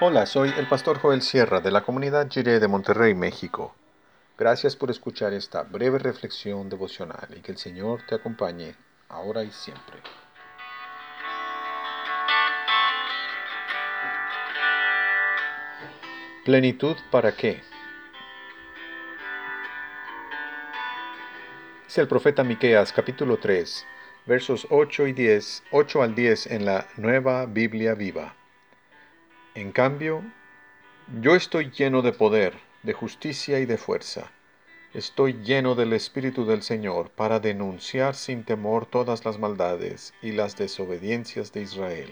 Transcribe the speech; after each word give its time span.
Hola, 0.00 0.26
soy 0.26 0.52
el 0.58 0.66
pastor 0.66 0.98
Joel 0.98 1.22
Sierra 1.22 1.60
de 1.60 1.70
la 1.70 1.82
comunidad 1.82 2.28
Jiré 2.28 2.58
de 2.58 2.66
Monterrey, 2.66 3.14
México. 3.14 3.76
Gracias 4.36 4.74
por 4.74 4.90
escuchar 4.90 5.32
esta 5.32 5.62
breve 5.62 6.00
reflexión 6.00 6.68
devocional 6.68 7.28
y 7.36 7.40
que 7.40 7.52
el 7.52 7.58
Señor 7.58 8.00
te 8.08 8.16
acompañe 8.16 8.74
ahora 9.08 9.44
y 9.44 9.52
siempre. 9.52 9.98
Plenitud 16.44 16.96
para 17.12 17.30
qué? 17.36 17.62
Es 21.86 21.98
el 21.98 22.08
profeta 22.08 22.42
Miqueas 22.42 22.92
capítulo 22.92 23.36
3, 23.36 23.86
versos 24.26 24.66
8 24.70 25.06
y 25.06 25.12
10, 25.12 25.62
8 25.70 26.02
al 26.02 26.16
10 26.16 26.46
en 26.48 26.64
la 26.64 26.88
Nueva 26.96 27.46
Biblia 27.46 27.94
Viva. 27.94 28.34
En 29.54 29.70
cambio, 29.70 30.24
yo 31.20 31.36
estoy 31.36 31.70
lleno 31.70 32.02
de 32.02 32.12
poder, 32.12 32.54
de 32.82 32.92
justicia 32.92 33.60
y 33.60 33.66
de 33.66 33.78
fuerza. 33.78 34.32
Estoy 34.92 35.34
lleno 35.44 35.76
del 35.76 35.92
Espíritu 35.92 36.44
del 36.44 36.62
Señor 36.62 37.10
para 37.10 37.38
denunciar 37.38 38.16
sin 38.16 38.42
temor 38.42 38.86
todas 38.86 39.24
las 39.24 39.38
maldades 39.38 40.12
y 40.20 40.32
las 40.32 40.56
desobediencias 40.56 41.52
de 41.52 41.62
Israel. 41.62 42.10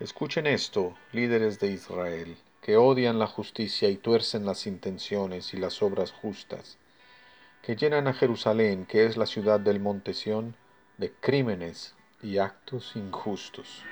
Escuchen 0.00 0.48
esto, 0.48 0.96
líderes 1.12 1.60
de 1.60 1.68
Israel, 1.68 2.36
que 2.60 2.76
odian 2.76 3.20
la 3.20 3.28
justicia 3.28 3.88
y 3.88 3.96
tuercen 3.96 4.44
las 4.44 4.66
intenciones 4.66 5.54
y 5.54 5.58
las 5.58 5.80
obras 5.80 6.10
justas, 6.10 6.76
que 7.62 7.76
llenan 7.76 8.08
a 8.08 8.14
Jerusalén, 8.14 8.84
que 8.84 9.04
es 9.04 9.16
la 9.16 9.26
ciudad 9.26 9.60
del 9.60 9.78
monte 9.78 10.12
Sión, 10.14 10.56
de 10.98 11.12
crímenes 11.12 11.94
y 12.20 12.38
actos 12.38 12.96
injustos. 12.96 13.84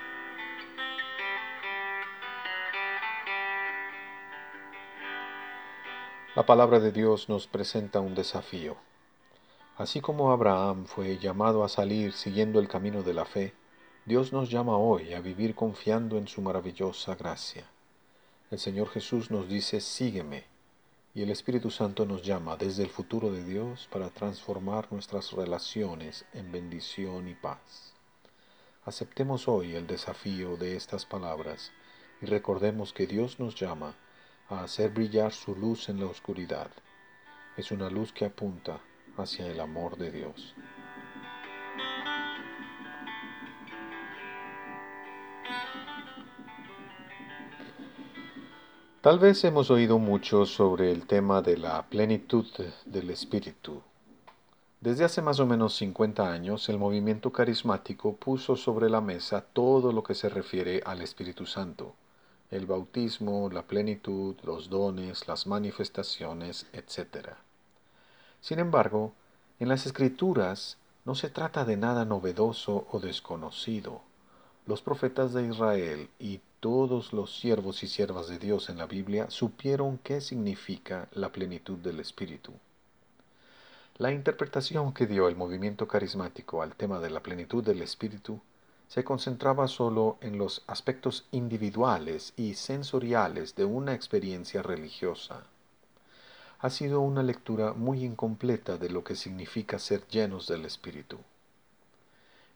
La 6.39 6.47
palabra 6.47 6.79
de 6.79 6.93
Dios 6.93 7.29
nos 7.29 7.49
presenta 7.49 7.99
un 7.99 8.15
desafío. 8.15 8.77
Así 9.77 10.01
como 10.01 10.31
Abraham 10.31 10.85
fue 10.87 11.19
llamado 11.19 11.65
a 11.65 11.69
salir 11.69 12.13
siguiendo 12.13 12.61
el 12.61 12.69
camino 12.69 13.03
de 13.03 13.13
la 13.13 13.25
fe, 13.25 13.55
Dios 14.05 14.33
nos 14.33 14.49
llama 14.49 14.77
hoy 14.77 15.15
a 15.15 15.21
vivir 15.21 15.57
confiando 15.57 16.17
en 16.17 16.29
su 16.29 16.41
maravillosa 16.41 17.17
gracia. 17.17 17.65
El 18.53 18.61
Señor 18.61 18.89
Jesús 18.89 19.33
nos 19.33 19.49
dice, 19.49 19.81
sígueme, 19.81 20.45
y 21.13 21.23
el 21.23 21.31
Espíritu 21.31 21.73
Santo 21.73 22.07
nos 22.07 22.23
llama 22.23 22.57
desde 22.57 22.85
el 22.85 22.91
futuro 22.91 23.33
de 23.33 23.43
Dios 23.43 23.89
para 23.91 24.09
transformar 24.09 24.87
nuestras 24.93 25.33
relaciones 25.33 26.25
en 26.35 26.53
bendición 26.53 27.27
y 27.27 27.35
paz. 27.35 27.95
Aceptemos 28.85 29.49
hoy 29.49 29.75
el 29.75 29.89
desafío 29.89 30.57
de 30.57 30.77
estas 30.77 31.05
palabras 31.05 31.73
y 32.23 32.27
recordemos 32.27 32.93
que 32.93 33.09
Dios 33.09 33.41
nos 33.41 33.57
llama 33.57 33.97
a 34.51 34.63
hacer 34.63 34.91
brillar 34.91 35.33
su 35.33 35.55
luz 35.55 35.89
en 35.89 36.01
la 36.01 36.07
oscuridad. 36.07 36.71
Es 37.57 37.71
una 37.71 37.91
luz 37.91 38.13
que 38.13 38.25
apunta 38.25 38.81
hacia 39.17 39.47
el 39.47 39.61
amor 39.61 39.99
de 39.99 40.11
Dios. 40.11 40.55
Tal 49.03 49.19
vez 49.19 49.45
hemos 49.45 49.71
oído 49.71 49.99
mucho 49.99 50.45
sobre 50.47 50.93
el 50.93 51.07
tema 51.07 51.43
de 51.43 51.57
la 51.57 51.83
plenitud 51.87 52.47
del 52.85 53.11
Espíritu. 53.11 53.83
Desde 54.81 55.05
hace 55.05 55.23
más 55.23 55.41
o 55.41 55.47
menos 55.47 55.77
50 55.77 56.31
años, 56.31 56.69
el 56.69 56.79
movimiento 56.79 57.33
carismático 57.33 58.17
puso 58.17 58.57
sobre 58.57 58.89
la 58.89 59.01
mesa 59.01 59.41
todo 59.41 59.93
lo 59.93 60.03
que 60.03 60.15
se 60.15 60.29
refiere 60.29 60.83
al 60.85 61.03
Espíritu 61.03 61.47
Santo 61.47 61.95
el 62.51 62.67
bautismo, 62.67 63.51
la 63.51 63.63
plenitud, 63.63 64.37
los 64.43 64.71
dones, 64.71 65.29
las 65.29 65.47
manifestaciones, 65.47 66.67
etc. 66.73 67.31
Sin 68.41 68.59
embargo, 68.59 69.13
en 69.59 69.69
las 69.69 69.87
escrituras 69.87 70.79
no 71.05 71.15
se 71.15 71.29
trata 71.29 71.65
de 71.65 71.77
nada 71.77 72.05
novedoso 72.05 72.87
o 72.91 73.01
desconocido. 73.01 74.03
Los 74.67 74.83
profetas 74.83 75.33
de 75.33 75.47
Israel 75.47 76.09
y 76.19 76.41
todos 76.61 77.13
los 77.13 77.39
siervos 77.39 77.83
y 77.83 77.89
siervas 77.89 78.29
de 78.29 78.39
Dios 78.39 78.69
en 78.69 78.79
la 78.79 78.87
Biblia 78.87 79.31
supieron 79.31 79.99
qué 79.99 80.21
significa 80.21 81.09
la 81.13 81.31
plenitud 81.31 81.79
del 81.79 82.01
Espíritu. 82.01 82.53
La 83.97 84.13
interpretación 84.13 84.93
que 84.93 85.07
dio 85.07 85.29
el 85.29 85.37
movimiento 85.37 85.89
carismático 85.89 86.63
al 86.63 86.75
tema 86.75 87.01
de 87.01 87.11
la 87.11 87.21
plenitud 87.21 87.65
del 87.65 87.83
Espíritu 87.83 88.41
se 88.89 89.05
concentraba 89.05 89.69
solo 89.69 90.17
en 90.23 90.39
los 90.39 90.65
aspectos 90.67 91.27
individuales 91.31 92.33
y 92.37 92.55
sensoriales 92.55 93.55
de 93.55 93.67
una 93.67 93.95
experiencia 93.95 94.63
religiosa. 94.63 95.43
Ha 96.59 96.71
sido 96.71 97.01
una 97.01 97.23
lectura 97.23 97.75
muy 97.75 98.03
incompleta 98.03 98.79
de 98.79 98.89
lo 98.89 99.05
que 99.05 99.15
significa 99.15 99.79
ser 99.79 100.07
llenos 100.09 100.49
del 100.49 100.65
Espíritu. 100.65 101.19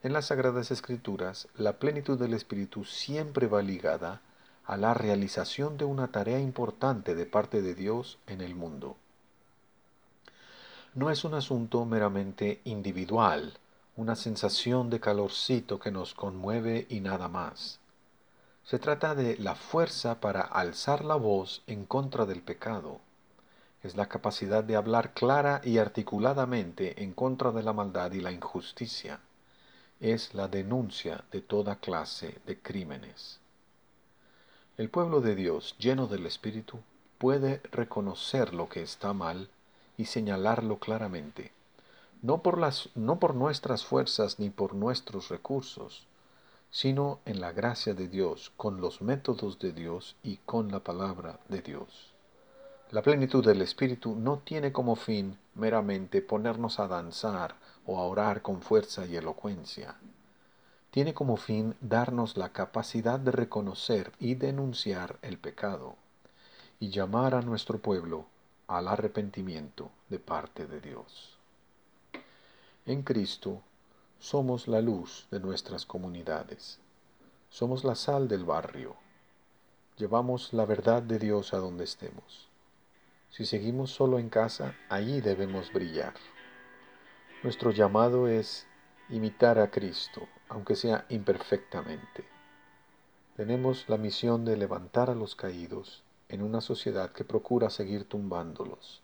En 0.01 0.11
las 0.11 0.25
Sagradas 0.25 0.71
Escrituras, 0.71 1.47
la 1.55 1.73
plenitud 1.79 2.19
del 2.19 2.33
Espíritu 2.33 2.83
siempre 2.83 3.47
va 3.47 3.61
ligada 3.61 4.21
a 4.65 4.75
la 4.75 4.93
realización 4.93 5.77
de 5.77 5.85
una 5.85 6.07
tarea 6.07 6.39
importante 6.39 7.15
de 7.15 7.25
parte 7.25 7.61
de 7.61 7.75
Dios 7.75 8.17
en 8.27 8.41
el 8.41 8.55
mundo. 8.55 8.97
No 10.95 11.09
es 11.09 11.23
un 11.23 11.35
asunto 11.35 11.85
meramente 11.85 12.59
individual, 12.65 13.57
una 13.95 14.15
sensación 14.15 14.89
de 14.89 14.99
calorcito 14.99 15.79
que 15.79 15.91
nos 15.91 16.15
conmueve 16.15 16.87
y 16.89 16.99
nada 16.99 17.27
más. 17.27 17.79
Se 18.63 18.79
trata 18.79 19.13
de 19.13 19.37
la 19.37 19.53
fuerza 19.53 20.19
para 20.19 20.41
alzar 20.41 21.05
la 21.05 21.15
voz 21.15 21.61
en 21.67 21.85
contra 21.85 22.25
del 22.25 22.41
pecado. 22.41 23.01
Es 23.83 23.95
la 23.95 24.07
capacidad 24.07 24.63
de 24.63 24.75
hablar 24.75 25.13
clara 25.13 25.61
y 25.63 25.77
articuladamente 25.77 27.03
en 27.03 27.13
contra 27.13 27.51
de 27.51 27.61
la 27.61 27.73
maldad 27.73 28.11
y 28.13 28.21
la 28.21 28.31
injusticia. 28.31 29.19
Es 29.99 30.33
la 30.33 30.47
denuncia 30.47 31.23
de 31.31 31.41
toda 31.41 31.75
clase 31.75 32.39
de 32.47 32.57
crímenes. 32.57 33.39
El 34.77 34.89
pueblo 34.89 35.21
de 35.21 35.35
Dios, 35.35 35.75
lleno 35.77 36.07
del 36.07 36.25
Espíritu, 36.25 36.79
puede 37.19 37.61
reconocer 37.71 38.55
lo 38.55 38.69
que 38.69 38.81
está 38.81 39.13
mal 39.13 39.49
y 39.97 40.05
señalarlo 40.05 40.79
claramente 40.79 41.51
no 42.23 42.41
por, 42.41 42.57
las, 42.57 42.89
no 42.95 43.19
por 43.19 43.35
nuestras 43.35 43.85
fuerzas 43.85 44.39
ni 44.39 44.49
por 44.49 44.73
nuestros 44.75 45.27
recursos, 45.27 46.07
sino 46.71 47.19
en 47.25 47.41
la 47.41 47.51
gracia 47.51 47.93
de 47.93 48.07
Dios, 48.07 48.53
con 48.55 48.79
los 48.79 49.01
métodos 49.01 49.59
de 49.59 49.73
Dios 49.73 50.15
y 50.23 50.37
con 50.37 50.71
la 50.71 50.79
palabra 50.79 51.39
de 51.49 51.61
Dios. 51.61 52.13
La 52.91 53.01
plenitud 53.01 53.45
del 53.45 53.61
Espíritu 53.61 54.15
no 54.15 54.37
tiene 54.37 54.71
como 54.71 54.95
fin 54.95 55.37
meramente 55.55 56.21
ponernos 56.21 56.79
a 56.79 56.87
danzar 56.87 57.55
o 57.85 57.99
a 57.99 58.03
orar 58.03 58.41
con 58.41 58.61
fuerza 58.61 59.05
y 59.05 59.17
elocuencia. 59.17 59.95
Tiene 60.91 61.13
como 61.13 61.35
fin 61.35 61.75
darnos 61.81 62.37
la 62.37 62.53
capacidad 62.53 63.19
de 63.19 63.31
reconocer 63.31 64.13
y 64.19 64.35
denunciar 64.35 65.17
el 65.23 65.37
pecado 65.37 65.97
y 66.79 66.89
llamar 66.89 67.35
a 67.35 67.41
nuestro 67.41 67.79
pueblo 67.79 68.27
al 68.67 68.87
arrepentimiento 68.87 69.91
de 70.07 70.19
parte 70.19 70.67
de 70.67 70.79
Dios. 70.79 71.42
En 72.85 73.01
Cristo 73.03 73.61
somos 74.19 74.67
la 74.67 74.81
luz 74.81 75.25
de 75.31 75.39
nuestras 75.39 75.85
comunidades. 75.85 76.79
Somos 77.49 77.85
la 77.85 77.95
sal 77.95 78.27
del 78.27 78.43
barrio. 78.43 78.97
Llevamos 79.97 80.51
la 80.51 80.65
verdad 80.65 81.01
de 81.01 81.17
Dios 81.17 81.53
a 81.53 81.59
donde 81.59 81.85
estemos. 81.85 82.49
Si 83.29 83.45
seguimos 83.45 83.91
solo 83.91 84.19
en 84.19 84.27
casa, 84.27 84.75
allí 84.89 85.21
debemos 85.21 85.71
brillar. 85.71 86.13
Nuestro 87.41 87.71
llamado 87.71 88.27
es 88.27 88.67
imitar 89.09 89.59
a 89.59 89.71
Cristo, 89.71 90.27
aunque 90.49 90.75
sea 90.75 91.05
imperfectamente. 91.07 92.25
Tenemos 93.37 93.87
la 93.87 93.95
misión 93.95 94.43
de 94.43 94.57
levantar 94.57 95.09
a 95.09 95.15
los 95.15 95.37
caídos 95.37 96.03
en 96.27 96.43
una 96.43 96.59
sociedad 96.59 97.13
que 97.13 97.23
procura 97.23 97.69
seguir 97.69 98.03
tumbándolos. 98.09 99.01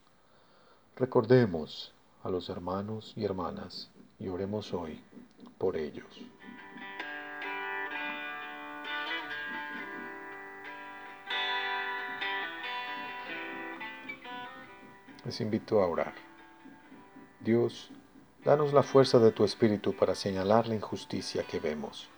Recordemos 0.97 1.93
a 2.23 2.29
los 2.29 2.49
hermanos 2.49 3.13
y 3.15 3.23
hermanas 3.23 3.89
y 4.19 4.27
oremos 4.27 4.73
hoy 4.73 4.99
por 5.57 5.77
ellos. 5.77 6.07
Les 15.25 15.41
invito 15.41 15.81
a 15.81 15.87
orar. 15.87 16.13
Dios, 17.39 17.91
danos 18.43 18.73
la 18.73 18.83
fuerza 18.83 19.19
de 19.19 19.31
tu 19.31 19.43
Espíritu 19.43 19.95
para 19.95 20.15
señalar 20.15 20.67
la 20.67 20.75
injusticia 20.75 21.43
que 21.43 21.59
vemos. 21.59 22.09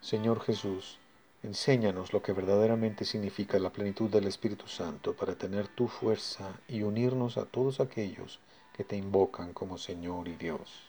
Señor 0.00 0.40
Jesús, 0.40 0.98
enséñanos 1.42 2.12
lo 2.12 2.22
que 2.22 2.32
verdaderamente 2.32 3.04
significa 3.04 3.58
la 3.58 3.70
plenitud 3.70 4.08
del 4.08 4.26
Espíritu 4.26 4.66
Santo 4.66 5.14
para 5.14 5.34
tener 5.34 5.68
tu 5.68 5.88
fuerza 5.88 6.54
y 6.68 6.82
unirnos 6.82 7.36
a 7.36 7.46
todos 7.46 7.80
aquellos 7.80 8.38
que 8.38 8.59
que 8.80 8.84
te 8.84 8.96
invocan 8.96 9.52
como 9.52 9.76
Señor 9.76 10.26
y 10.26 10.36
Dios. 10.36 10.88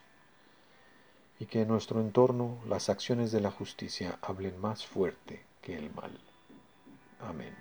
Y 1.39 1.45
que 1.45 1.63
en 1.63 1.67
nuestro 1.67 1.99
entorno 1.99 2.57
las 2.65 2.87
acciones 2.87 3.33
de 3.33 3.41
la 3.41 3.51
justicia 3.51 4.17
hablen 4.21 4.61
más 4.61 4.85
fuerte 4.85 5.43
que 5.61 5.75
el 5.75 5.93
mal. 5.93 6.17
Amén. 7.19 7.53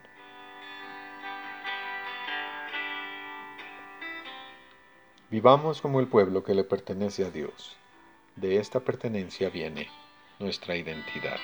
Vivamos 5.33 5.81
como 5.81 5.99
el 5.99 6.07
pueblo 6.07 6.45
que 6.45 6.55
le 6.55 6.63
pertenece 6.63 7.25
a 7.25 7.33
Dios. 7.33 7.77
De 8.37 8.59
esta 8.59 8.79
pertenencia 8.79 9.51
viene 9.51 9.89
nuestra 10.39 10.77
identidad. 10.77 11.41